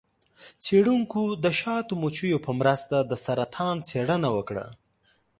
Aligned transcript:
څیړونکو 0.63 1.21
د 1.43 1.45
شاتو 1.59 1.93
مچیو 2.01 2.37
په 2.45 2.51
مرسته 2.59 2.95
د 3.09 3.11
سرطان 3.25 3.75
څیړنه 3.89 4.29
وکړه. 4.37 4.65